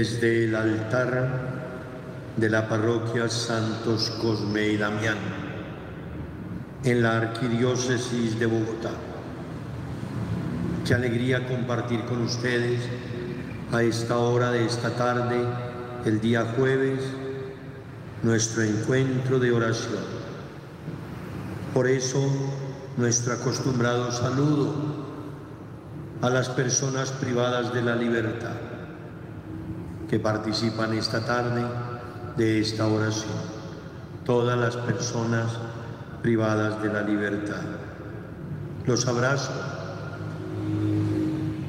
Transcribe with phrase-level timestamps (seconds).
[0.00, 1.28] desde el altar
[2.34, 5.18] de la parroquia Santos Cosme y Damián
[6.84, 8.92] en la arquidiócesis de Bogotá.
[10.86, 12.80] Qué alegría compartir con ustedes
[13.72, 15.44] a esta hora de esta tarde,
[16.06, 17.02] el día jueves,
[18.22, 20.04] nuestro encuentro de oración.
[21.74, 22.26] Por eso,
[22.96, 24.74] nuestro acostumbrado saludo
[26.22, 28.69] a las personas privadas de la libertad
[30.10, 31.64] que participan esta tarde
[32.36, 33.38] de esta oración.
[34.26, 35.52] Todas las personas
[36.20, 37.62] privadas de la libertad.
[38.86, 39.52] Los abrazo.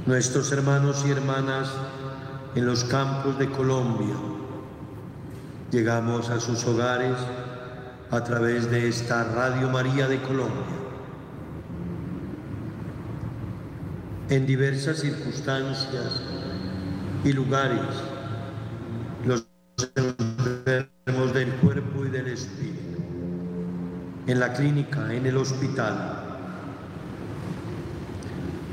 [0.08, 1.70] Nuestros hermanos y hermanas
[2.56, 4.16] en los campos de Colombia.
[5.70, 7.18] Llegamos a sus hogares
[8.10, 10.66] a través de esta Radio María de Colombia.
[14.30, 16.24] En diversas circunstancias
[17.24, 18.11] y lugares,
[22.12, 23.02] del espíritu,
[24.28, 26.32] en la clínica, en el hospital,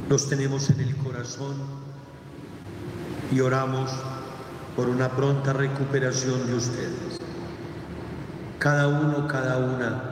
[0.08, 1.56] los tenemos en el corazón
[3.30, 3.90] y oramos
[4.74, 7.18] por una pronta recuperación de ustedes.
[8.58, 10.02] Cada uno, cada una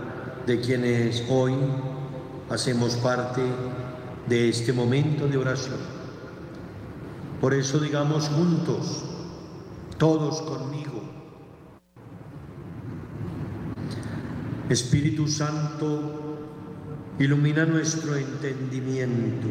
[0.46, 1.54] de quienes hoy
[2.50, 3.42] hacemos parte
[4.28, 5.78] de este momento de oración.
[7.40, 9.04] Por eso digamos juntos,
[9.98, 10.95] todos conmigo,
[14.68, 16.38] Espíritu Santo,
[17.20, 19.46] ilumina nuestro entendimiento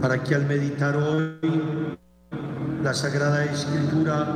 [0.00, 1.38] para que al meditar hoy
[2.82, 4.26] la Sagrada Escritura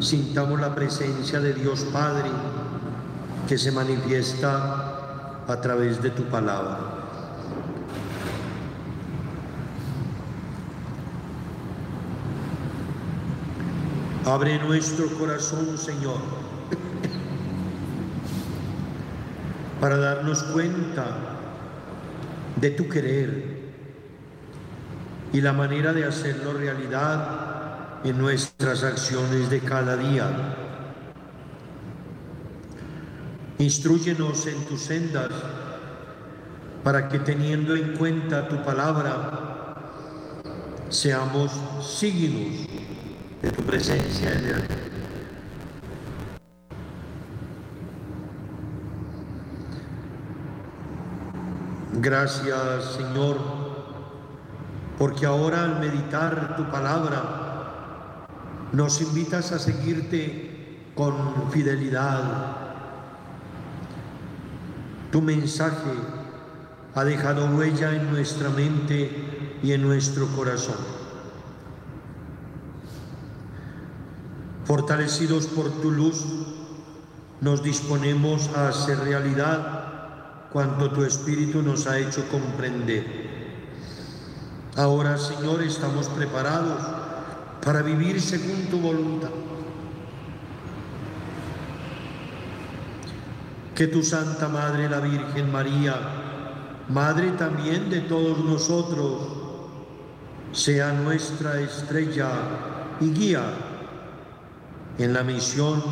[0.00, 2.30] sintamos la presencia de Dios Padre
[3.48, 6.78] que se manifiesta a través de tu palabra.
[14.26, 16.18] Abre nuestro corazón, Señor,
[19.80, 21.04] para darnos cuenta
[22.56, 23.66] de tu querer
[25.32, 30.54] y la manera de hacerlo realidad en nuestras acciones de cada día.
[33.58, 35.30] Instruyenos en tus sendas
[36.82, 39.74] para que teniendo en cuenta tu palabra,
[40.88, 41.50] seamos
[41.82, 42.66] signos
[43.42, 44.95] de tu presencia en el
[51.98, 53.38] Gracias, Señor,
[54.98, 58.26] porque ahora al meditar tu palabra
[58.72, 62.54] nos invitas a seguirte con fidelidad.
[65.10, 65.90] Tu mensaje
[66.94, 70.76] ha dejado huella en nuestra mente y en nuestro corazón.
[74.66, 76.26] Fortalecidos por tu luz,
[77.40, 79.85] nos disponemos a hacer realidad
[80.56, 83.04] cuanto tu Espíritu nos ha hecho comprender.
[84.74, 86.80] Ahora, Señor, estamos preparados
[87.62, 89.28] para vivir según tu voluntad.
[93.74, 95.94] Que tu Santa Madre, la Virgen María,
[96.88, 99.28] Madre también de todos nosotros,
[100.52, 102.30] sea nuestra estrella
[103.02, 103.44] y guía
[104.96, 105.82] en la misión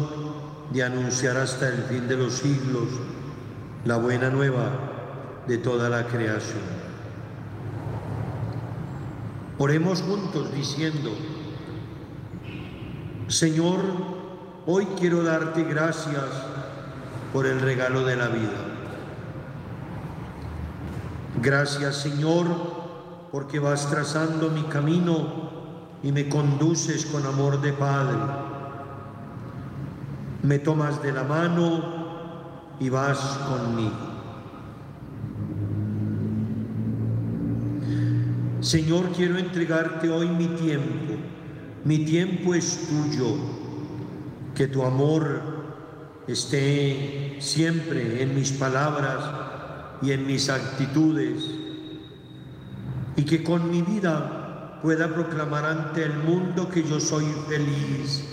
[0.72, 2.88] de anunciar hasta el fin de los siglos
[3.84, 4.70] la buena nueva
[5.46, 6.62] de toda la creación.
[9.58, 11.10] Oremos juntos diciendo,
[13.28, 13.80] Señor,
[14.66, 16.24] hoy quiero darte gracias
[17.32, 18.74] por el regalo de la vida.
[21.42, 22.46] Gracias, Señor,
[23.30, 25.50] porque vas trazando mi camino
[26.02, 28.16] y me conduces con amor de Padre.
[30.42, 32.03] Me tomas de la mano
[32.80, 33.18] y vas
[33.48, 34.14] conmigo.
[38.60, 41.14] Señor, quiero entregarte hoy mi tiempo.
[41.84, 43.36] Mi tiempo es tuyo.
[44.54, 45.42] Que tu amor
[46.26, 49.18] esté siempre en mis palabras
[50.00, 51.44] y en mis actitudes.
[53.16, 58.24] Y que con mi vida pueda proclamar ante el mundo que yo soy feliz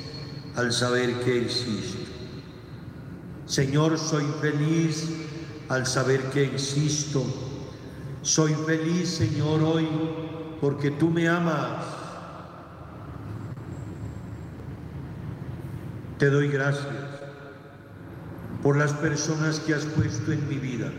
[0.56, 2.11] al saber que existo.
[3.52, 5.10] Señor, soy feliz
[5.68, 7.22] al saber que existo.
[8.22, 9.90] Soy feliz, Señor, hoy
[10.62, 11.84] porque tú me amas.
[16.18, 16.88] Te doy gracias
[18.64, 20.90] por las personas que has puesto en mi vida.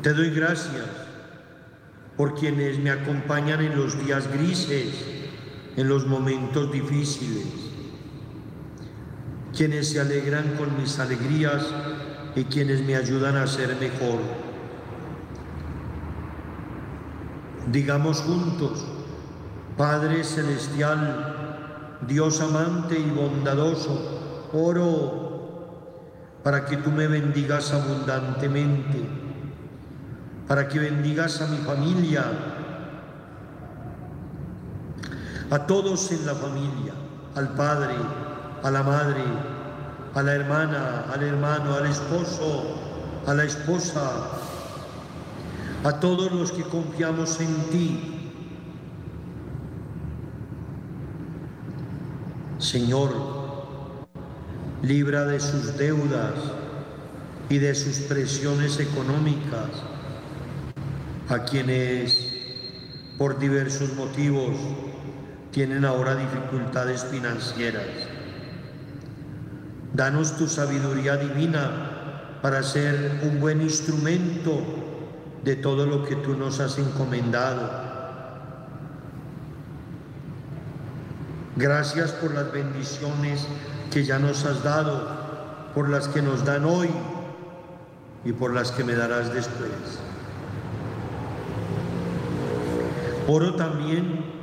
[0.00, 0.86] Te doy gracias
[2.16, 5.19] por quienes me acompañan en los días grises,
[5.80, 7.46] en los momentos difíciles,
[9.56, 11.66] quienes se alegran con mis alegrías
[12.36, 14.20] y quienes me ayudan a ser mejor.
[17.72, 18.84] Digamos juntos,
[19.78, 25.30] Padre Celestial, Dios amante y bondadoso, oro
[26.44, 29.02] para que tú me bendigas abundantemente,
[30.46, 32.49] para que bendigas a mi familia,
[35.50, 36.94] a todos en la familia,
[37.34, 37.94] al Padre,
[38.62, 39.24] a la Madre,
[40.14, 42.76] a la hermana, al hermano, al esposo,
[43.26, 44.30] a la esposa,
[45.82, 48.32] a todos los que confiamos en ti.
[52.58, 53.10] Señor,
[54.82, 56.34] libra de sus deudas
[57.48, 59.70] y de sus presiones económicas
[61.28, 62.28] a quienes
[63.18, 64.56] por diversos motivos
[65.50, 67.86] tienen ahora dificultades financieras.
[69.92, 74.62] Danos tu sabiduría divina para ser un buen instrumento
[75.44, 77.90] de todo lo que tú nos has encomendado.
[81.56, 83.46] Gracias por las bendiciones
[83.90, 86.88] que ya nos has dado, por las que nos dan hoy
[88.24, 89.70] y por las que me darás después.
[93.26, 94.39] Oro también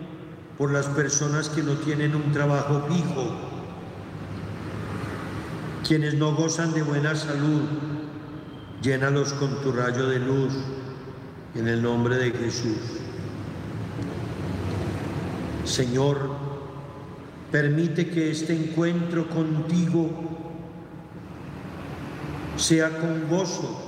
[0.57, 3.31] por las personas que no tienen un trabajo fijo,
[5.87, 7.61] quienes no gozan de buena salud,
[8.81, 10.53] llénalos con tu rayo de luz
[11.53, 12.77] en el nombre de Jesús.
[15.63, 16.31] Señor,
[17.51, 20.09] permite que este encuentro contigo
[22.55, 23.83] sea con gozo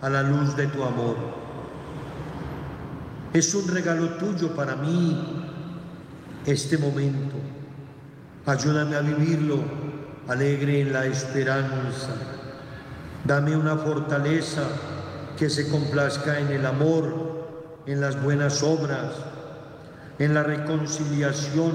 [0.00, 1.16] a la luz de tu amor.
[3.32, 5.35] Es un regalo tuyo para mí
[6.46, 7.36] este momento.
[8.46, 9.86] Ayúdame a vivirlo
[10.28, 12.10] alegre en la esperanza.
[13.24, 14.62] Dame una fortaleza
[15.36, 19.12] que se complazca en el amor, en las buenas obras,
[20.18, 21.72] en la reconciliación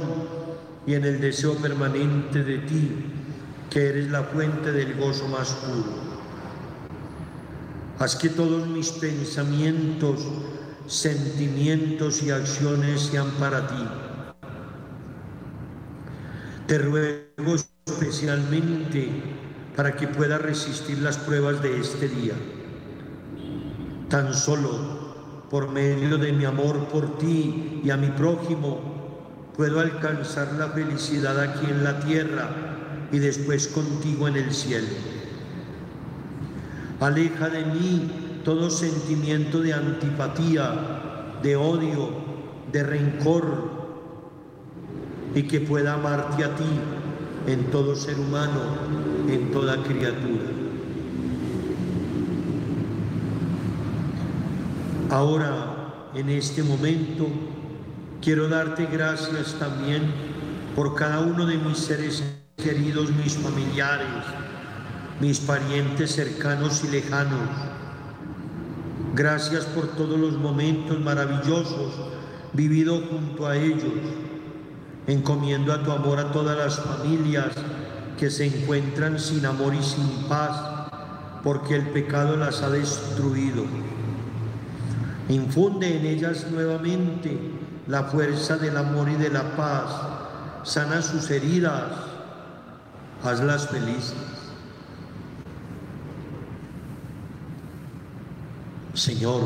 [0.86, 3.06] y en el deseo permanente de ti,
[3.70, 6.12] que eres la fuente del gozo más puro.
[8.00, 10.22] Haz que todos mis pensamientos,
[10.88, 14.01] sentimientos y acciones sean para ti.
[16.72, 19.10] Te ruego especialmente
[19.76, 22.34] para que pueda resistir las pruebas de este día
[24.08, 28.80] Tan solo por medio de mi amor por ti y a mi prójimo
[29.54, 32.50] puedo alcanzar la felicidad aquí en la tierra
[33.12, 34.88] y después contigo en el cielo.
[37.02, 42.12] Aleja de mí todo sentimiento de antipatía, de odio,
[42.72, 43.81] de rencor
[45.36, 46.64] y que pueda amarte a ti
[47.48, 48.62] en todo ser humano,
[49.30, 50.44] en toda criatura.
[55.10, 57.28] Ahora, en este momento,
[58.22, 60.04] quiero darte gracias también
[60.76, 62.24] por cada uno de mis seres
[62.56, 64.08] queridos, mis familiares,
[65.20, 67.50] mis parientes cercanos y lejanos.
[69.16, 71.94] Gracias por todos los momentos maravillosos
[72.54, 73.94] vividos junto a ellos.
[75.08, 77.54] Encomiendo a tu amor a todas las familias
[78.20, 80.92] que se encuentran sin amor y sin paz,
[81.44, 83.66] porque el pecado las ha destruido.
[85.28, 87.36] Infunde en ellas nuevamente
[87.88, 89.92] la fuerza del amor y de la paz.
[90.64, 91.84] Sana sus heridas.
[93.24, 94.14] Hazlas felices.
[98.94, 99.42] Señor,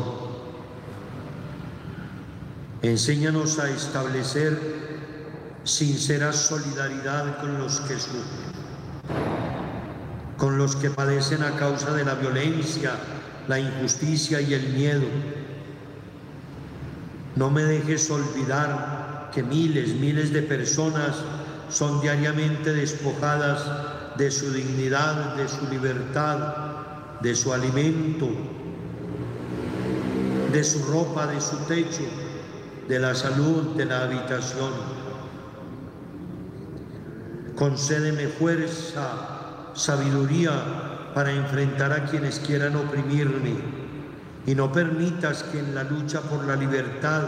[2.82, 4.85] enséñanos a establecer
[5.66, 8.52] sincera solidaridad con los que sufren,
[10.36, 12.92] con los que padecen a causa de la violencia,
[13.48, 15.06] la injusticia y el miedo
[17.36, 21.16] no me dejes olvidar que miles, miles de personas
[21.68, 23.62] son diariamente despojadas
[24.16, 26.54] de su dignidad, de su libertad,
[27.20, 28.30] de su alimento,
[30.50, 32.04] de su ropa, de su techo,
[32.88, 34.95] de la salud, de la habitación.
[37.56, 40.52] Concédeme fuerza, sabiduría
[41.14, 43.56] para enfrentar a quienes quieran oprimirme
[44.46, 47.22] y no permitas que en la lucha por la libertad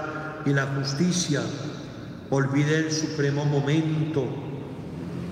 [0.45, 1.41] y la justicia
[2.29, 4.27] olvide el supremo momento,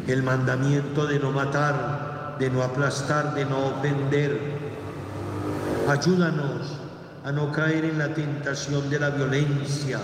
[0.06, 4.40] el mandamiento de no matar, de no aplastar, de no ofender.
[5.88, 6.78] Ayúdanos
[7.22, 10.00] a no caer en la tentación de la violencia.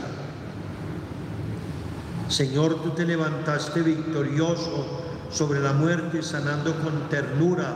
[2.32, 4.86] Señor, tú te levantaste victorioso
[5.30, 7.74] sobre la muerte, sanando con ternura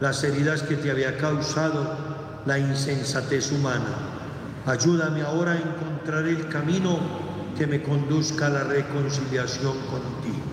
[0.00, 1.94] las heridas que te había causado
[2.46, 3.94] la insensatez humana.
[4.64, 7.00] Ayúdame ahora a encontrar el camino
[7.58, 10.51] que me conduzca a la reconciliación contigo.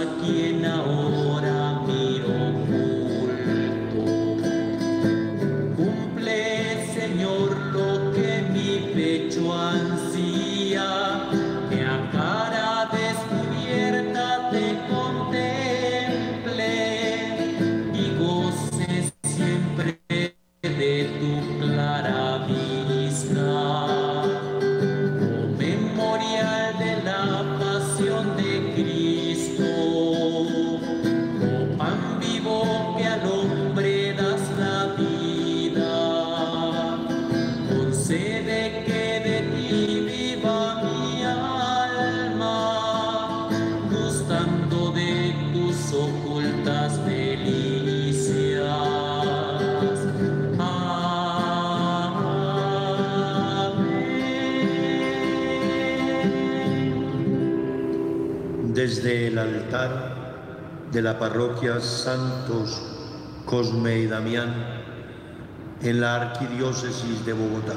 [0.00, 1.19] Desde
[61.00, 62.78] de la parroquia Santos
[63.46, 64.52] Cosme y Damián
[65.80, 67.72] en la arquidiócesis de Bogotá.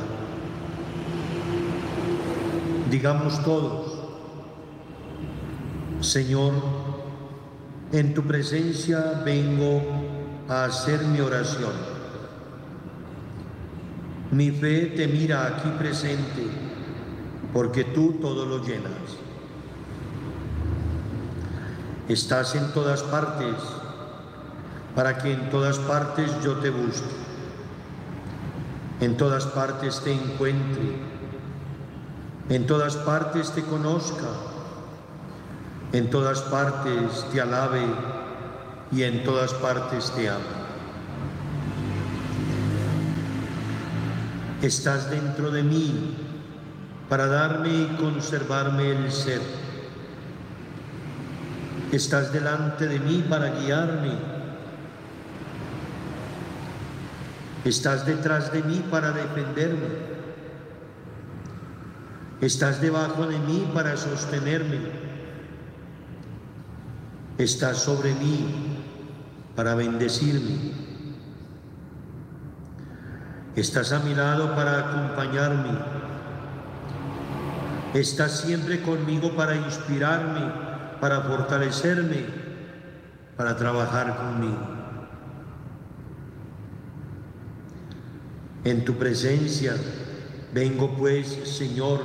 [2.92, 3.98] Digamos todos,
[6.02, 6.52] Señor,
[7.94, 9.82] en tu presencia vengo
[10.50, 11.72] a hacer mi oración.
[14.32, 16.46] Mi fe te mira aquí presente
[17.54, 19.23] porque tú todo lo llenas.
[22.10, 23.56] Estás en todas partes
[24.94, 27.16] para que en todas partes yo te busque,
[29.00, 30.98] en todas partes te encuentre,
[32.50, 34.28] en todas partes te conozca,
[35.94, 37.86] en todas partes te alabe
[38.92, 40.64] y en todas partes te ame.
[44.62, 46.18] Estás dentro de mí
[47.08, 49.63] para darme y conservarme el ser.
[51.94, 54.14] Estás delante de mí para guiarme.
[57.64, 59.90] Estás detrás de mí para defenderme.
[62.42, 64.80] Estás debajo de mí para sostenerme.
[67.38, 68.80] Estás sobre mí
[69.56, 70.72] para bendecirme.
[73.56, 75.78] Estás a mi lado para acompañarme.
[77.94, 80.73] Estás siempre conmigo para inspirarme,
[81.04, 82.24] para fortalecerme,
[83.36, 84.58] para trabajar conmigo.
[88.64, 89.76] En tu presencia
[90.54, 92.00] vengo pues, Señor,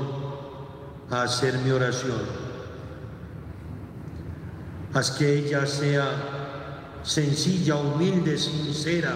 [1.12, 2.22] a hacer mi oración.
[4.92, 6.10] Haz que ella sea
[7.04, 9.12] sencilla, humilde, sincera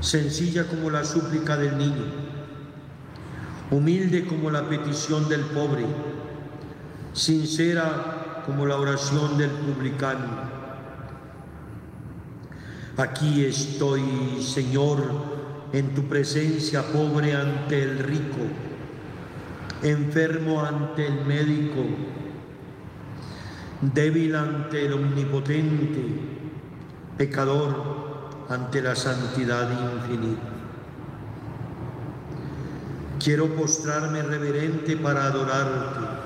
[0.00, 2.06] sencilla como la súplica del niño,
[3.70, 5.84] humilde como la petición del pobre,
[7.12, 10.60] sincera como la oración del publicano.
[12.96, 15.02] Aquí estoy, Señor,
[15.72, 18.42] en tu presencia, pobre ante el rico,
[19.82, 21.84] enfermo ante el médico,
[23.80, 26.04] débil ante el omnipotente,
[27.16, 30.42] pecador ante la santidad infinita.
[33.22, 36.19] Quiero postrarme reverente para adorarte.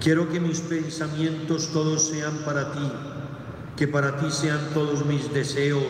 [0.00, 2.92] Quiero que mis pensamientos todos sean para ti,
[3.76, 5.82] que para ti sean todos mis deseos,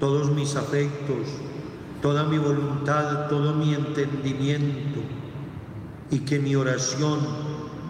[0.00, 1.28] todos mis afectos,
[2.02, 5.00] toda mi voluntad, todo mi entendimiento,
[6.10, 7.20] y que mi oración,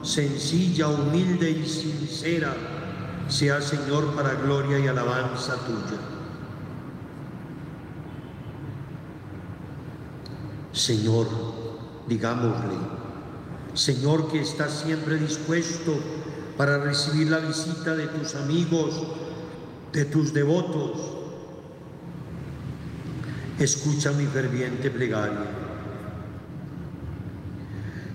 [0.02, 2.54] sencilla, humilde y sincera,
[3.28, 5.98] sea Señor para gloria y alabanza tuya.
[10.72, 11.26] Señor,
[12.06, 12.97] digámosle,
[13.74, 15.94] Señor que estás siempre dispuesto
[16.56, 19.02] para recibir la visita de tus amigos,
[19.92, 20.98] de tus devotos,
[23.58, 25.46] escucha mi ferviente plegaria.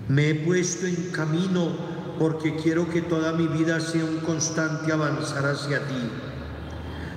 [0.08, 5.46] Me he puesto en camino porque quiero que toda mi vida sea un constante avanzar
[5.46, 6.10] hacia ti.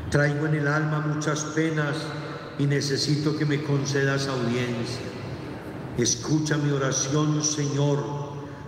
[0.09, 1.97] Traigo en el alma muchas penas
[2.57, 5.01] y necesito que me concedas audiencia.
[5.97, 8.26] Escucha mi oración, Señor.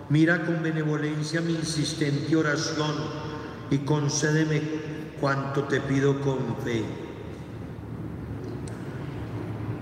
[0.10, 2.95] Mira con benevolencia mi insistente oración
[3.69, 4.62] y concédeme
[5.22, 6.84] cuanto te pido con fe.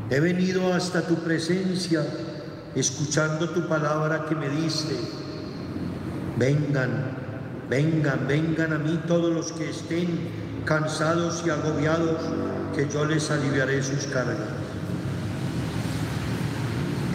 [0.09, 2.05] He venido hasta tu presencia
[2.75, 4.95] escuchando tu palabra que me dice,
[6.37, 7.17] Vengan,
[7.69, 10.29] vengan, vengan a mí todos los que estén
[10.65, 12.21] cansados y agobiados,
[12.75, 14.37] que yo les aliviaré sus cargas.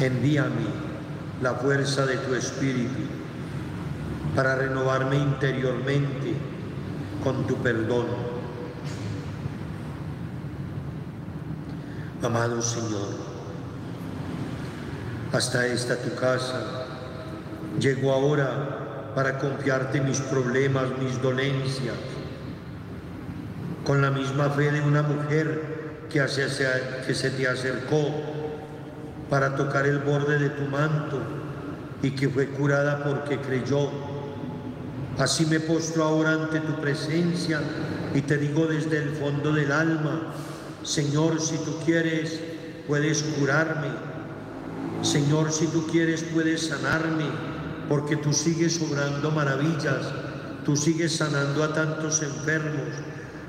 [0.01, 0.72] Envíame
[1.43, 3.03] la fuerza de tu espíritu
[4.35, 6.35] para renovarme interiormente
[7.23, 8.07] con tu perdón.
[12.23, 13.09] Amado Señor,
[15.33, 16.87] hasta esta tu casa
[17.81, 21.97] llego ahora para confiarte mis problemas, mis dolencias,
[23.85, 26.25] con la misma fe de una mujer que,
[27.05, 28.32] que se te acercó
[29.33, 31.19] para tocar el borde de tu manto
[32.03, 33.89] y que fue curada porque creyó.
[35.17, 37.63] Así me postro ahora ante tu presencia
[38.15, 40.35] y te digo desde el fondo del alma,
[40.83, 42.41] Señor, si tú quieres,
[42.87, 43.89] puedes curarme.
[45.01, 47.25] Señor, si tú quieres, puedes sanarme
[47.89, 50.13] porque tú sigues obrando maravillas,
[50.67, 52.93] tú sigues sanando a tantos enfermos,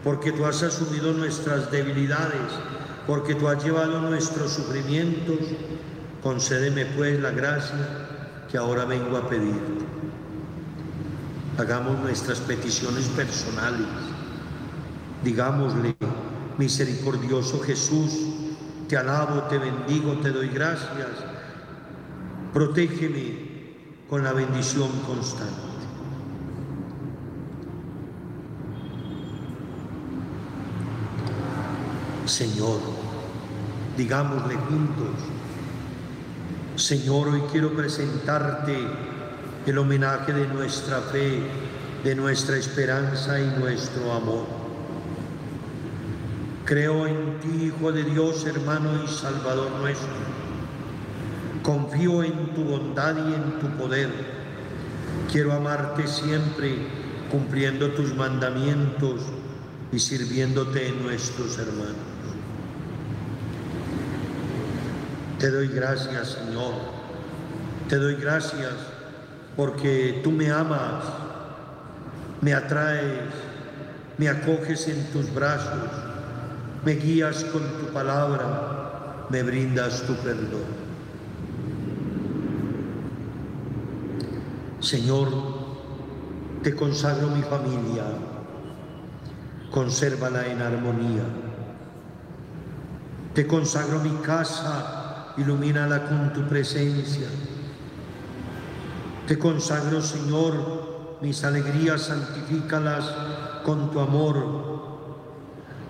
[0.02, 2.54] porque tú has asumido nuestras debilidades,
[3.08, 5.40] porque tú has llevado nuestros sufrimientos.
[6.22, 8.08] Concédeme pues la gracia
[8.50, 9.86] que ahora vengo a pedirte.
[11.58, 13.88] Hagamos nuestras peticiones personales.
[15.24, 15.96] Digámosle,
[16.58, 18.14] misericordioso Jesús,
[18.88, 21.10] te alabo, te bendigo, te doy gracias.
[22.54, 23.54] Protégeme
[24.10, 25.73] con la bendición constante.
[32.34, 32.80] Señor,
[33.96, 35.14] digámosle juntos,
[36.76, 38.76] Señor, hoy quiero presentarte
[39.68, 41.44] el homenaje de nuestra fe
[42.04, 44.48] de nuestra esperanza y nuestro amor.
[46.66, 50.10] Creo en ti, Hijo de Dios, hermano y Salvador nuestro.
[51.62, 54.10] Confío en tu bondad y en tu poder.
[55.32, 56.78] Quiero amarte siempre,
[57.30, 59.22] cumpliendo tus mandamientos
[59.92, 62.13] y sirviéndote en nuestros hermanos.
[65.44, 66.72] Te doy gracias, Señor.
[67.90, 68.76] Te doy gracias
[69.58, 71.04] porque tú me amas
[72.40, 73.24] me atraes,
[74.18, 75.90] me acoges en tus brazos,
[76.86, 80.64] me guías con tu palabra, me brindas tu perdón.
[84.80, 85.28] Señor,
[86.64, 88.06] te consagro mi familia,
[89.72, 91.24] consérvala en armonía.
[93.34, 95.03] Te consagro mi casa,
[95.38, 97.28] ilumínala con tu presencia.
[99.28, 103.06] Te consagro, Señor, mis alegrías santifícalas
[103.64, 104.64] con tu amor.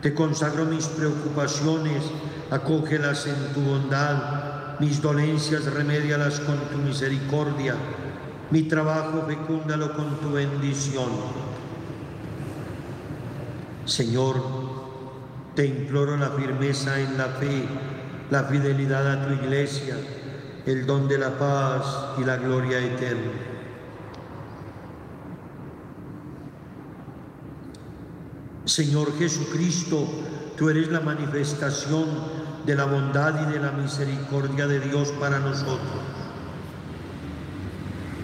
[0.02, 2.04] Te consagro mis preocupaciones,
[2.52, 7.76] acógelas en tu bondad, mis dolencias remédialas con tu misericordia,
[8.52, 11.10] mi trabajo fecúndalo con tu bendición.
[13.86, 14.42] Señor,
[15.56, 17.66] te imploro la firmeza en la fe,
[18.34, 19.96] la fidelidad a tu iglesia,
[20.66, 21.86] el don de la paz
[22.18, 23.32] y la gloria eterna.
[28.66, 30.08] Señor Jesucristo,
[30.58, 32.08] tú eres la manifestación
[32.66, 36.02] de la bondad y de la misericordia de Dios para nosotros.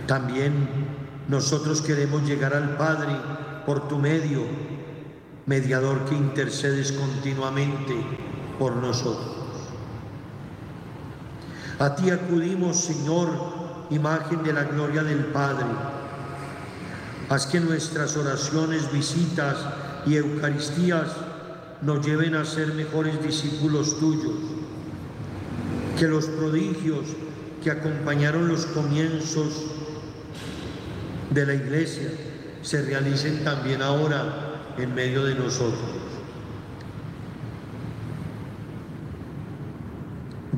[0.08, 0.67] También
[1.28, 3.15] nosotros queremos llegar al Padre
[3.63, 4.41] por tu medio,
[5.45, 7.93] mediador que intercedes continuamente
[8.58, 9.38] por nosotros.
[11.80, 13.30] A ti acudimos, Señor,
[13.89, 15.65] imagen de la gloria del Padre.
[17.30, 19.56] Haz que nuestras oraciones, visitas,
[20.06, 21.08] y Eucaristías
[21.82, 24.36] nos lleven a ser mejores discípulos tuyos.
[25.98, 27.06] Que los prodigios
[27.63, 29.65] que acompañaron los comienzos
[31.30, 32.12] de la iglesia
[32.62, 36.09] se realicen también ahora en medio de nosotros.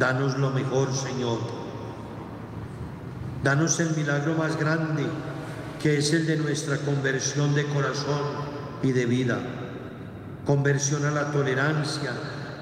[0.01, 1.37] Danos lo mejor, Señor.
[3.43, 5.05] Danos el milagro más grande,
[5.79, 8.23] que es el de nuestra conversión de corazón
[8.81, 9.37] y de vida.
[10.43, 12.13] Conversión a la tolerancia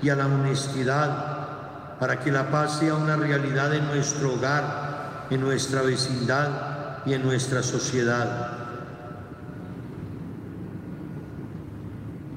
[0.01, 5.39] y a la honestidad para que la paz sea una realidad en nuestro hogar, en
[5.39, 8.51] nuestra vecindad y en nuestra sociedad.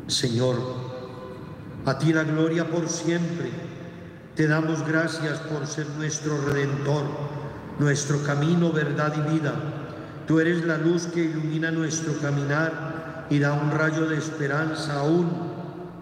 [0.07, 0.59] Señor,
[1.87, 3.72] a ti la gloria por siempre.
[4.37, 7.05] Te damos gracias por ser nuestro redentor,
[7.79, 9.53] nuestro camino, verdad y vida.
[10.27, 15.31] Tú eres la luz que ilumina nuestro caminar y da un rayo de esperanza aún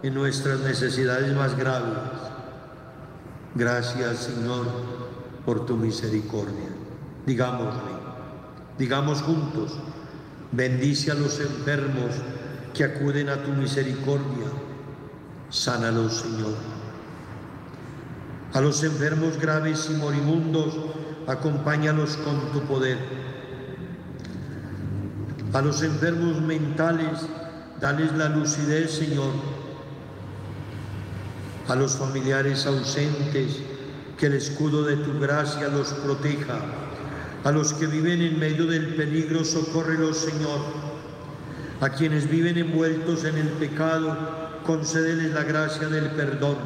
[0.05, 1.99] en nuestras necesidades más graves.
[3.57, 4.67] Gracias, Señor,
[5.45, 6.69] por tu misericordia.
[7.27, 7.81] Digámosle,
[8.79, 9.77] digamos juntos,
[10.53, 12.13] bendice a los enfermos
[12.75, 14.47] que acuden a tu misericordia.
[15.49, 16.80] Sánalos, Señor.
[18.53, 20.75] A los enfermos graves y moribundos,
[21.27, 22.99] acompáñalos con tu poder
[25.53, 27.27] a los enfermos mentales,
[27.81, 29.33] dales la lucidez, Señor.
[31.67, 33.59] A los familiares ausentes,
[34.17, 36.61] que el escudo de tu gracia los proteja.
[37.43, 40.61] A los que viven en medio del peligro, socórrelos, Señor.
[41.81, 44.17] A quienes viven envueltos en el pecado,
[44.65, 46.59] concédeles la gracia del perdón.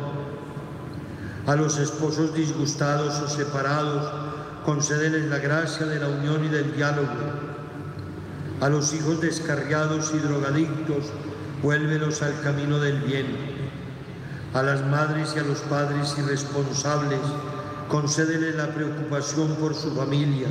[1.46, 4.10] A los esposos disgustados o separados,
[4.64, 7.44] concédeles la gracia de la unión y del diálogo
[8.60, 11.04] a los hijos descarriados y drogadictos,
[11.62, 13.26] vuélvelos al camino del bien.
[14.54, 17.20] A las madres y a los padres irresponsables,
[17.88, 20.46] concédele la preocupación por su familia.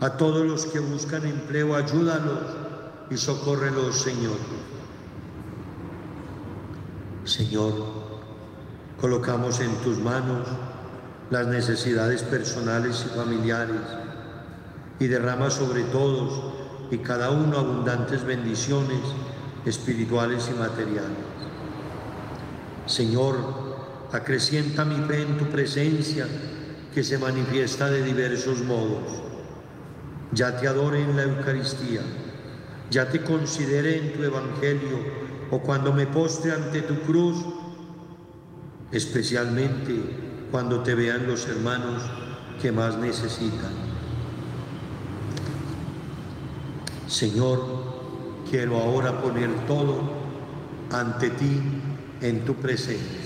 [0.00, 2.40] A todos los que buscan empleo, ayúdalos
[3.10, 4.38] y socórrelos, Señor.
[7.24, 8.05] Señor,
[9.00, 10.46] colocamos en tus manos
[11.30, 13.80] las necesidades personales y familiares
[14.98, 16.54] y derrama sobre todos
[16.90, 19.00] y cada uno abundantes bendiciones
[19.64, 21.26] espirituales y materiales.
[22.86, 23.36] Señor,
[24.12, 26.26] acrecienta mi fe en tu presencia
[26.94, 29.02] que se manifiesta de diversos modos.
[30.32, 32.00] Ya te adore en la Eucaristía,
[32.90, 37.36] ya te considere en tu Evangelio o cuando me postre ante tu cruz,
[38.92, 40.00] especialmente
[40.50, 42.02] cuando te vean los hermanos
[42.60, 43.72] que más necesitan.
[47.08, 47.60] Señor,
[48.50, 50.00] quiero ahora poner todo
[50.90, 51.60] ante ti
[52.20, 53.25] en tu presencia.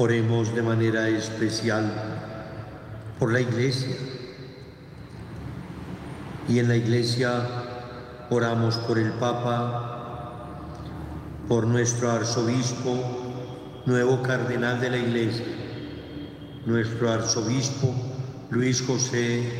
[0.00, 1.92] Oremos de manera especial
[3.18, 3.96] por la iglesia.
[6.48, 7.42] Y en la iglesia
[8.30, 10.46] oramos por el Papa,
[11.48, 15.46] por nuestro arzobispo, nuevo cardenal de la iglesia,
[16.64, 17.92] nuestro arzobispo
[18.50, 19.50] Luis José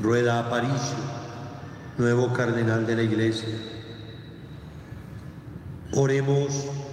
[0.00, 0.96] Rueda Aparicio,
[1.98, 3.54] nuevo cardenal de la iglesia.
[5.92, 6.83] Oremos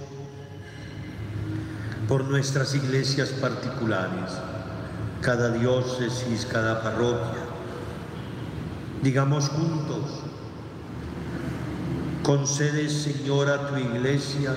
[2.12, 4.32] por nuestras iglesias particulares,
[5.22, 7.40] cada diócesis, cada parroquia.
[9.02, 10.20] Digamos juntos,
[12.22, 14.54] concede Señor a tu iglesia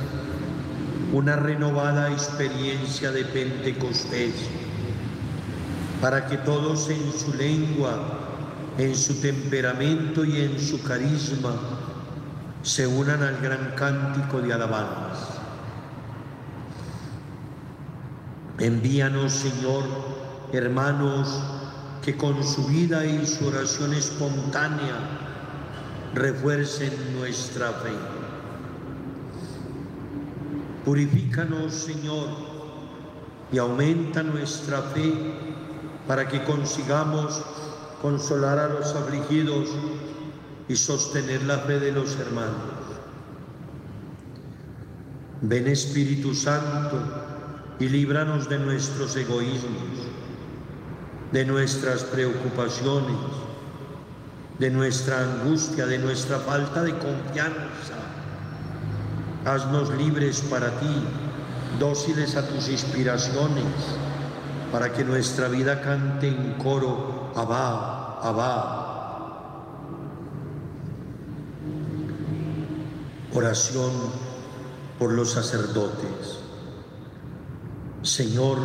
[1.13, 4.33] una renovada experiencia de Pentecostés,
[6.01, 8.19] para que todos en su lengua,
[8.77, 11.53] en su temperamento y en su carisma
[12.63, 15.04] se unan al gran cántico de alabanza.
[18.59, 19.83] Envíanos, Señor,
[20.53, 21.43] hermanos,
[22.01, 24.95] que con su vida y su oración espontánea
[26.13, 27.91] refuercen nuestra fe.
[30.85, 32.29] Purifícanos, Señor,
[33.51, 35.13] y aumenta nuestra fe
[36.07, 37.43] para que consigamos
[38.01, 39.69] consolar a los afligidos
[40.69, 42.55] y sostener la fe de los hermanos.
[45.41, 47.24] Ven Espíritu Santo
[47.79, 49.83] y líbranos de nuestros egoísmos,
[51.31, 53.17] de nuestras preocupaciones,
[54.59, 57.95] de nuestra angustia, de nuestra falta de confianza.
[59.43, 61.03] Haznos libres para ti,
[61.77, 63.65] dóciles a tus inspiraciones,
[64.71, 68.91] para que nuestra vida cante en coro, Abba, Abba.
[73.33, 73.91] Oración
[74.97, 76.44] por los sacerdotes.
[78.05, 78.59] Señor,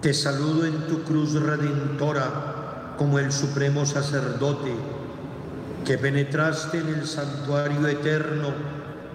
[0.00, 4.74] te saludo en tu cruz redentora como el supremo sacerdote
[5.84, 8.48] que penetraste en el santuario eterno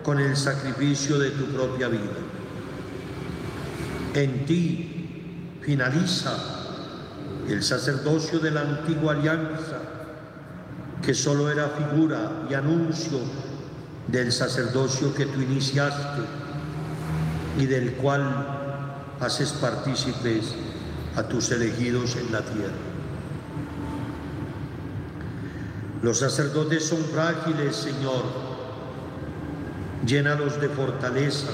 [0.03, 2.19] con el sacrificio de tu propia vida.
[4.13, 6.33] En ti finaliza
[7.47, 9.79] el sacerdocio de la antigua alianza,
[11.01, 13.17] que solo era figura y anuncio
[14.07, 16.21] del sacerdocio que tú iniciaste
[17.57, 18.58] y del cual
[19.19, 20.53] haces partícipes
[21.15, 22.73] a tus elegidos en la tierra.
[26.01, 28.23] Los sacerdotes son frágiles, Señor.
[30.05, 31.47] Llénalos de fortaleza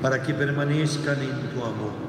[0.00, 2.06] para que permanezcan en tu amor.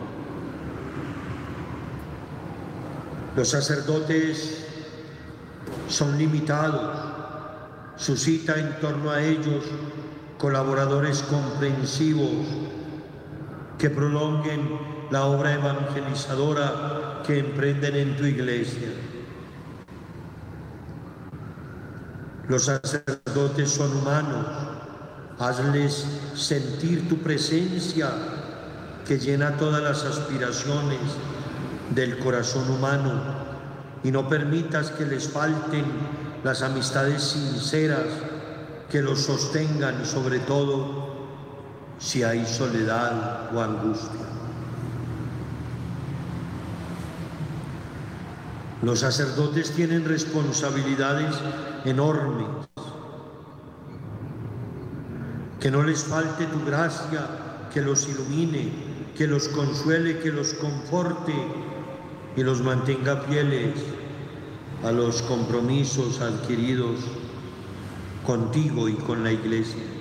[3.35, 4.65] Los sacerdotes
[5.89, 6.97] son limitados,
[7.95, 9.63] suscita en torno a ellos
[10.37, 12.45] colaboradores comprensivos
[13.77, 14.79] que prolonguen
[15.11, 18.89] la obra evangelizadora que emprenden en tu iglesia.
[22.47, 24.45] Los sacerdotes son humanos,
[25.37, 28.09] hazles sentir tu presencia
[29.05, 30.99] que llena todas las aspiraciones
[31.93, 33.11] del corazón humano
[34.03, 35.85] y no permitas que les falten
[36.43, 38.05] las amistades sinceras
[38.89, 41.16] que los sostengan, sobre todo
[41.99, 44.27] si hay soledad o angustia.
[48.83, 51.35] Los sacerdotes tienen responsabilidades
[51.85, 52.47] enormes.
[55.59, 57.27] Que no les falte tu gracia,
[57.73, 58.71] que los ilumine,
[59.17, 61.33] que los consuele, que los conforte
[62.35, 63.73] y los mantenga fieles
[64.83, 66.99] a los compromisos adquiridos
[68.25, 69.96] contigo y con la iglesia.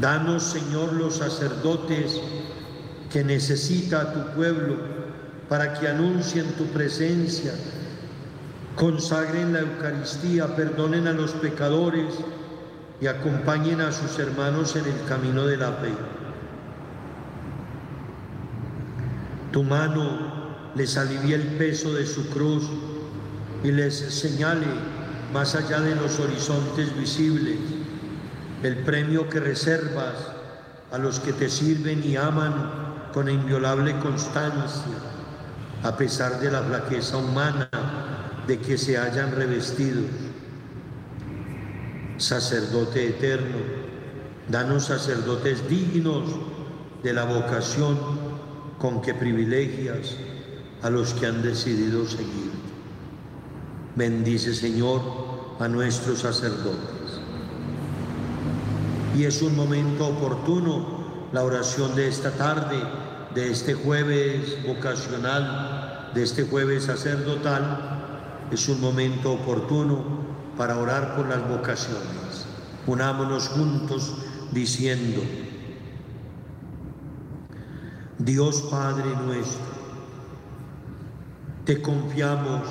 [0.00, 2.20] Danos, Señor, los sacerdotes
[3.10, 4.76] que necesita tu pueblo
[5.48, 7.52] para que anuncien tu presencia,
[8.74, 12.14] consagren la Eucaristía, perdonen a los pecadores
[13.00, 15.92] y acompañen a sus hermanos en el camino de la fe.
[19.52, 22.64] Tu mano les alivie el peso de su cruz
[23.62, 24.66] y les señale
[25.34, 27.58] más allá de los horizontes visibles
[28.62, 30.14] el premio que reservas
[30.92, 34.92] a los que te sirven y aman con inviolable constancia,
[35.82, 37.68] a pesar de la flaqueza humana
[38.46, 40.02] de que se hayan revestido.
[42.18, 43.56] Sacerdote eterno,
[44.48, 46.24] danos sacerdotes dignos
[47.02, 47.98] de la vocación
[48.78, 50.16] con que privilegias
[50.82, 52.52] a los que han decidido seguir.
[53.96, 55.00] Bendice, Señor,
[55.58, 57.01] a nuestros sacerdotes.
[59.14, 61.02] Y es un momento oportuno
[61.32, 62.76] la oración de esta tarde,
[63.34, 68.48] de este jueves vocacional, de este jueves sacerdotal.
[68.50, 70.04] Es un momento oportuno
[70.56, 72.46] para orar por las vocaciones.
[72.86, 74.14] Unámonos juntos
[74.50, 75.22] diciendo,
[78.18, 79.72] Dios Padre nuestro,
[81.64, 82.62] te confiamos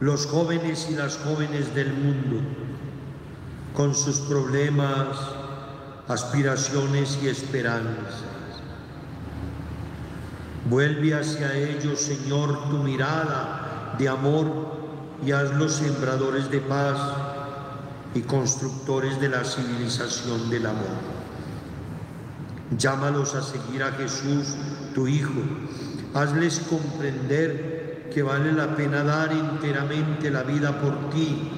[0.00, 2.40] los jóvenes y las jóvenes del mundo
[3.74, 5.06] con sus problemas,
[6.08, 8.22] aspiraciones y esperanzas.
[10.68, 14.46] Vuelve hacia ellos, Señor, tu mirada de amor
[15.24, 16.98] y hazlos sembradores de paz
[18.14, 21.16] y constructores de la civilización del amor.
[22.76, 24.56] Llámalos a seguir a Jesús,
[24.94, 25.40] tu Hijo.
[26.14, 31.50] Hazles comprender que vale la pena dar enteramente la vida por ti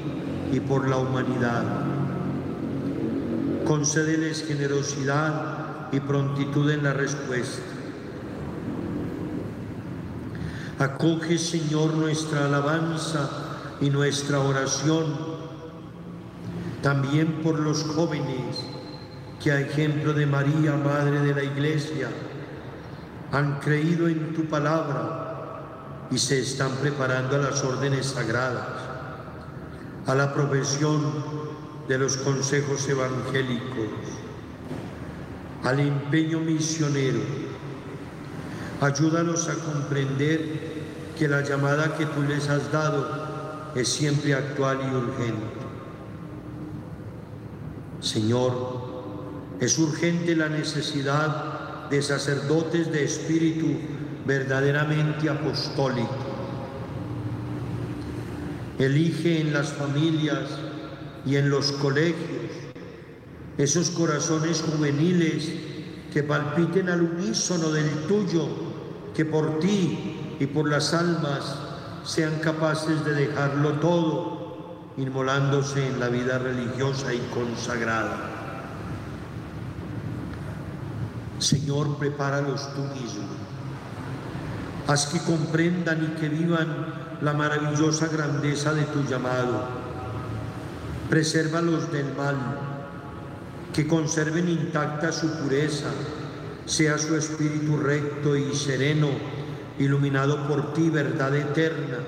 [0.52, 1.64] y por la humanidad.
[3.68, 7.60] Concédeles generosidad y prontitud en la respuesta.
[10.78, 13.28] Acoge, Señor, nuestra alabanza
[13.82, 15.04] y nuestra oración,
[16.82, 18.64] también por los jóvenes
[19.38, 22.08] que a ejemplo de María, Madre de la Iglesia,
[23.32, 28.80] han creído en tu palabra y se están preparando a las órdenes sagradas,
[30.06, 31.37] a la profesión
[31.88, 33.88] de los consejos evangélicos,
[35.64, 37.20] al empeño misionero.
[38.80, 40.40] Ayúdanos a comprender
[41.18, 45.58] que la llamada que tú les has dado es siempre actual y urgente.
[48.00, 53.66] Señor, es urgente la necesidad de sacerdotes de espíritu
[54.26, 56.14] verdaderamente apostólico.
[58.78, 60.67] Elige en las familias
[61.28, 62.50] y en los colegios
[63.58, 65.52] esos corazones juveniles
[66.12, 68.46] que palpiten al unísono del tuyo,
[69.14, 71.56] que por ti y por las almas
[72.04, 78.16] sean capaces de dejarlo todo, inmolándose en la vida religiosa y consagrada.
[81.38, 83.38] Señor, prepáralos tú mismo
[84.88, 89.77] Haz que comprendan y que vivan la maravillosa grandeza de tu llamado.
[91.08, 92.36] Presérvalos del mal,
[93.72, 95.88] que conserven intacta su pureza,
[96.66, 99.08] sea su espíritu recto y sereno,
[99.78, 101.98] iluminado por ti, verdad eterna.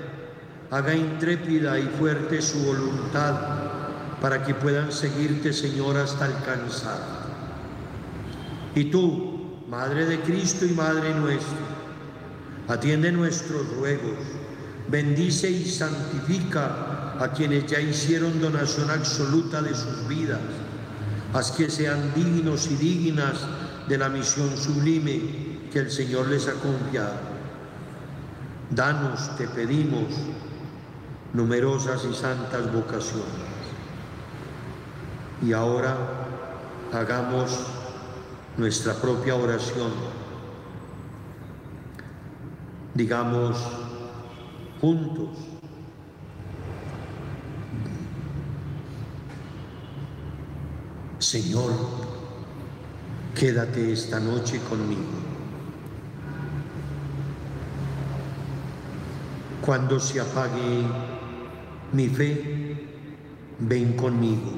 [0.69, 3.35] Haga intrépida y fuerte su voluntad,
[4.21, 6.99] para que puedan seguirte, Señor, hasta alcanzar.
[8.75, 11.57] Y tú, Madre de Cristo y Madre nuestra,
[12.67, 14.17] Atiende nuestros ruegos,
[14.91, 20.39] bendice y santifica a quienes ya hicieron donación absoluta de sus vidas.
[21.33, 23.39] Haz que sean dignos y dignas
[23.87, 27.31] de la misión sublime que el Señor les ha confiado.
[28.69, 30.13] Danos, te pedimos,
[31.33, 33.25] numerosas y santas vocaciones.
[35.41, 35.95] Y ahora
[36.91, 37.59] hagamos
[38.57, 39.91] nuestra propia oración
[42.93, 43.57] digamos
[44.81, 45.29] juntos.
[51.19, 51.71] Señor,
[53.35, 55.21] quédate esta noche conmigo.
[59.63, 60.83] Cuando se apague
[61.93, 62.75] mi fe,
[63.59, 64.51] ven conmigo.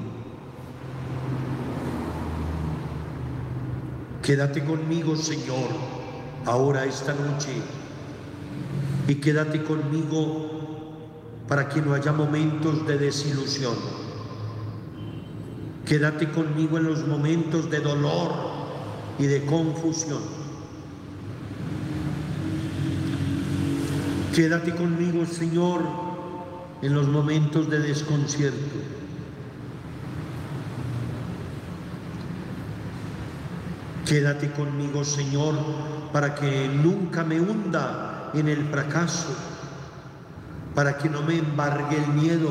[4.22, 5.68] Quédate conmigo, Señor,
[6.46, 7.62] ahora esta noche
[9.08, 10.64] y quédate conmigo
[11.47, 13.76] para que no haya momentos de desilusión.
[15.86, 18.32] Quédate conmigo en los momentos de dolor
[19.20, 20.22] y de confusión.
[24.34, 25.82] Quédate conmigo, Señor,
[26.82, 28.78] en los momentos de desconcierto.
[34.06, 35.56] Quédate conmigo, Señor,
[36.12, 39.30] para que nunca me hunda en el fracaso,
[40.76, 42.50] para que no me embargue el miedo.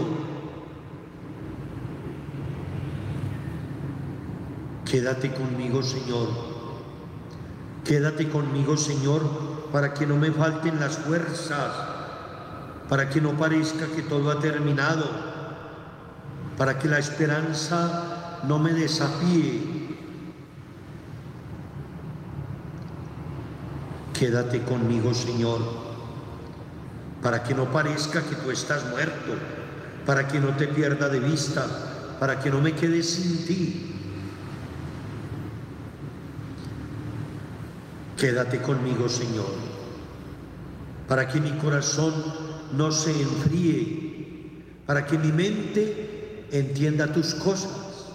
[4.84, 6.28] Quédate conmigo, Señor.
[7.84, 9.22] Quédate conmigo, Señor,
[9.72, 11.72] para que no me falten las fuerzas,
[12.88, 15.04] para que no parezca que todo ha terminado,
[16.56, 19.71] para que la esperanza no me desafíe.
[24.22, 25.58] Quédate conmigo, Señor,
[27.20, 29.34] para que no parezca que tú estás muerto,
[30.06, 31.66] para que no te pierda de vista,
[32.20, 33.96] para que no me quede sin ti.
[38.16, 39.56] Quédate conmigo, Señor,
[41.08, 42.14] para que mi corazón
[42.76, 48.06] no se enfríe, para que mi mente entienda tus cosas,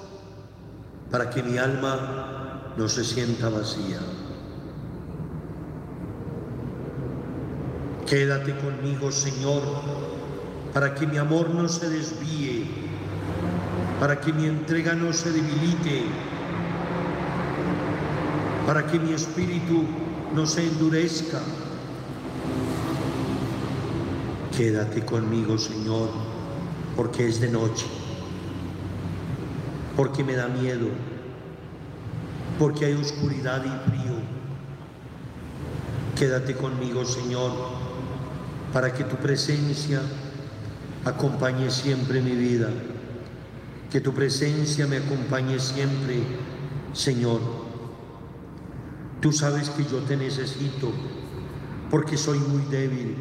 [1.11, 3.99] para que mi alma no se sienta vacía.
[8.07, 9.61] Quédate conmigo, Señor,
[10.73, 12.65] para que mi amor no se desvíe,
[13.99, 16.05] para que mi entrega no se debilite,
[18.65, 19.83] para que mi espíritu
[20.33, 21.41] no se endurezca.
[24.55, 26.09] Quédate conmigo, Señor,
[26.95, 27.87] porque es de noche,
[29.97, 30.87] porque me da miedo,
[32.57, 34.15] porque hay oscuridad y frío.
[36.15, 37.86] Quédate conmigo, Señor,
[38.73, 40.01] para que tu presencia
[41.05, 42.69] acompañe siempre mi vida,
[43.91, 46.21] que tu presencia me acompañe siempre,
[46.93, 47.39] Señor.
[49.21, 50.91] Tú sabes que yo te necesito,
[51.89, 53.15] porque soy muy débil,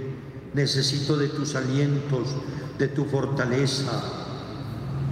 [0.53, 2.29] necesito de tus alientos,
[2.79, 4.03] de tu fortaleza.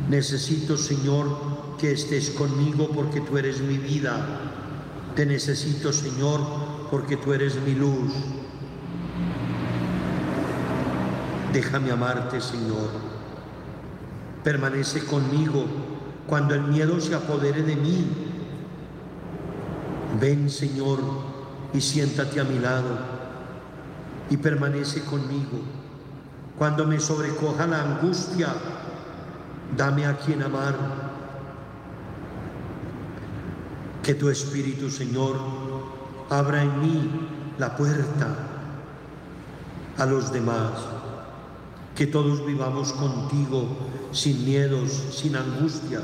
[0.09, 4.41] Necesito, Señor, que estés conmigo porque tú eres mi vida.
[5.16, 6.41] Te necesito, Señor,
[6.91, 8.12] porque tú eres mi luz.
[11.55, 12.90] Déjame amarte, Señor.
[14.42, 15.64] Permanece conmigo
[16.26, 18.09] cuando el miedo se apodere de mí.
[20.20, 20.98] Ven, Señor,
[21.72, 22.98] y siéntate a mi lado
[24.30, 25.61] y permanece conmigo.
[26.59, 28.48] Cuando me sobrecoja la angustia,
[29.76, 30.74] dame a quien amar.
[34.02, 35.36] Que tu Espíritu, Señor,
[36.30, 37.28] abra en mí
[37.59, 38.26] la puerta
[39.96, 41.03] a los demás
[41.95, 43.68] que todos vivamos contigo
[44.11, 46.03] sin miedos, sin angustias.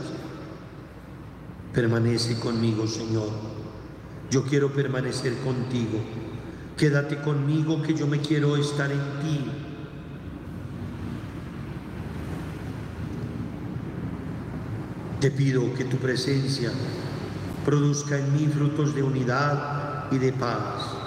[1.73, 3.31] Permanece conmigo, Señor.
[4.31, 5.99] Yo quiero permanecer contigo.
[6.77, 9.45] Quédate conmigo que yo me quiero estar en ti.
[15.21, 16.71] Te pido que tu presencia
[17.65, 21.00] produzca en mí frutos de unidad y de paz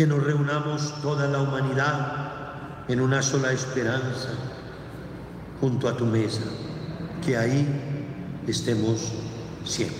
[0.00, 4.30] que nos reunamos toda la humanidad en una sola esperanza
[5.60, 6.40] junto a tu mesa,
[7.22, 7.68] que ahí
[8.46, 9.12] estemos
[9.62, 9.98] siempre.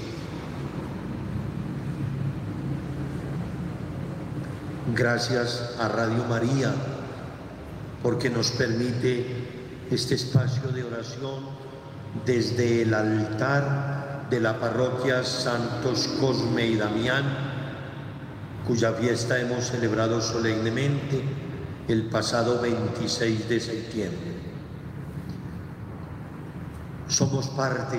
[4.95, 6.73] Gracias a Radio María
[8.03, 9.27] porque nos permite
[9.91, 11.45] este espacio de oración
[12.25, 17.50] desde el altar de la parroquia Santos Cosme y Damián,
[18.71, 21.25] cuya fiesta hemos celebrado solemnemente
[21.89, 24.33] el pasado 26 de septiembre.
[27.09, 27.99] Somos parte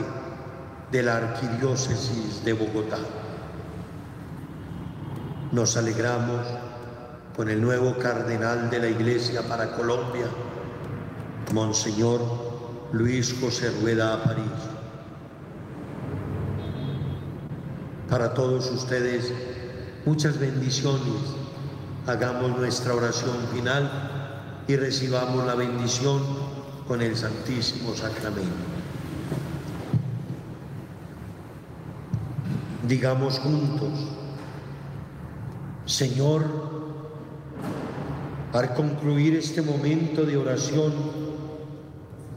[0.89, 2.99] de la Arquidiócesis de Bogotá.
[5.51, 6.47] Nos alegramos
[7.35, 10.27] con el nuevo cardenal de la Iglesia para Colombia,
[11.53, 12.21] Monseñor
[12.93, 14.45] Luis José Rueda París.
[18.09, 19.50] Para todos ustedes,
[20.05, 21.35] muchas bendiciones.
[22.07, 26.21] Hagamos nuestra oración final y recibamos la bendición
[26.87, 28.49] con el Santísimo Sacramento.
[32.87, 33.91] Digamos juntos,
[35.85, 36.43] Señor,
[38.53, 40.93] al concluir este momento de oración,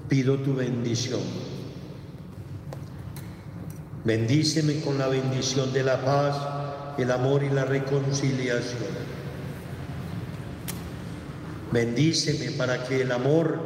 [0.08, 1.20] pido tu bendición.
[4.04, 6.36] Bendíceme con la bendición de la paz,
[6.98, 9.14] el amor y la reconciliación.
[11.72, 13.58] Bendíceme para que el amor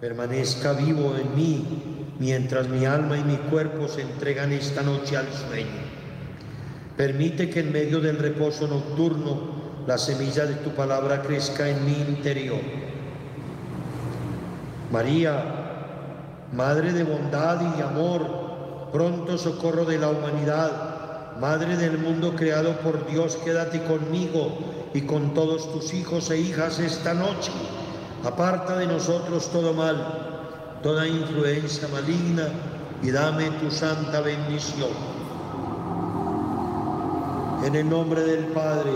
[0.00, 5.32] permanezca vivo en mí mientras mi alma y mi cuerpo se entregan esta noche al
[5.32, 5.82] sueño.
[6.96, 11.94] Permite que en medio del reposo nocturno la semilla de tu palabra crezca en mi
[11.94, 12.60] interior.
[14.90, 15.62] María,
[16.52, 20.91] Madre de bondad y amor, pronto socorro de la humanidad,
[21.40, 24.58] Madre del mundo creado por Dios, quédate conmigo
[24.94, 27.50] y con todos tus hijos e hijas esta noche.
[28.24, 32.48] Aparta de nosotros todo mal, toda influencia maligna
[33.02, 34.90] y dame tu santa bendición.
[37.64, 38.92] En el nombre del Padre,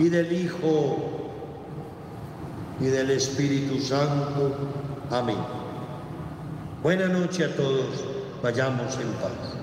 [0.00, 0.96] y del Hijo
[2.80, 4.56] y del Espíritu Santo.
[5.10, 5.36] Amén.
[6.82, 8.02] Buena noche a todos,
[8.42, 9.59] vayamos en paz.